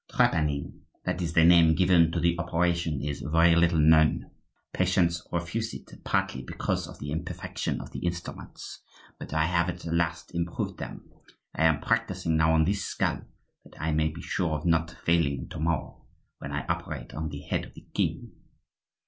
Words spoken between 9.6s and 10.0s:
at